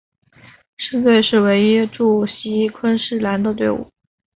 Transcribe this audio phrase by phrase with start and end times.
[0.79, 3.87] 狮子队是唯一驻锡昆士兰的队伍。